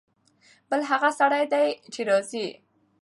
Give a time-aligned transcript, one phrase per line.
[0.71, 2.47] بل هغه سړی دی چې راځي.